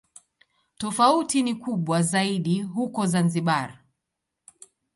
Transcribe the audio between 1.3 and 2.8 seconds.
ni kubwa zaidi